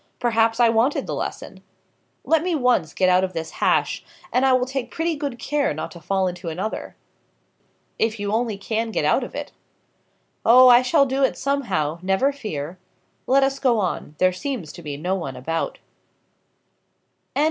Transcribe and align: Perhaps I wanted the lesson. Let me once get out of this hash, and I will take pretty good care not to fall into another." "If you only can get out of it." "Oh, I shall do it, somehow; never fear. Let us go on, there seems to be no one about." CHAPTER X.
Perhaps 0.19 0.59
I 0.59 0.67
wanted 0.67 1.05
the 1.05 1.13
lesson. 1.13 1.61
Let 2.23 2.41
me 2.41 2.55
once 2.55 2.91
get 2.95 3.07
out 3.07 3.23
of 3.23 3.33
this 3.33 3.51
hash, 3.61 4.03
and 4.33 4.47
I 4.47 4.51
will 4.53 4.65
take 4.65 4.89
pretty 4.89 5.15
good 5.15 5.37
care 5.37 5.75
not 5.75 5.91
to 5.91 5.99
fall 6.01 6.27
into 6.27 6.49
another." 6.49 6.95
"If 7.99 8.19
you 8.19 8.31
only 8.31 8.57
can 8.57 8.89
get 8.89 9.05
out 9.05 9.23
of 9.23 9.35
it." 9.35 9.51
"Oh, 10.43 10.69
I 10.69 10.81
shall 10.81 11.05
do 11.05 11.21
it, 11.23 11.37
somehow; 11.37 11.99
never 12.01 12.31
fear. 12.31 12.79
Let 13.27 13.43
us 13.43 13.59
go 13.59 13.77
on, 13.79 14.15
there 14.17 14.33
seems 14.33 14.71
to 14.73 14.81
be 14.81 14.97
no 14.97 15.13
one 15.13 15.35
about." 15.35 15.73
CHAPTER 15.73 15.89
X. 17.35 17.39